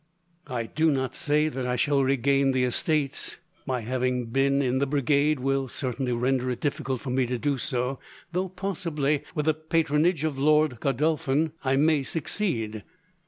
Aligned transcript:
I 0.47 0.65
do 0.65 0.89
not 0.89 1.13
say 1.13 1.47
that 1.47 1.67
I 1.67 1.75
shall 1.75 2.03
regain 2.03 2.53
the 2.53 2.63
estates. 2.63 3.37
My 3.67 3.81
having 3.81 4.25
been 4.31 4.59
in 4.59 4.79
the 4.79 4.87
Brigade 4.87 5.39
will 5.39 5.67
certainly 5.67 6.11
render 6.11 6.49
it 6.49 6.59
difficult 6.59 7.01
for 7.01 7.11
me 7.11 7.27
to 7.27 7.37
do 7.37 7.59
so, 7.59 7.99
though 8.31 8.49
possibly, 8.49 9.21
with 9.35 9.45
the 9.45 9.53
patronage 9.53 10.23
of 10.23 10.39
Lord 10.39 10.79
Godolphin, 10.79 11.51
I 11.63 11.75
may 11.75 12.01
succeed. 12.01 12.83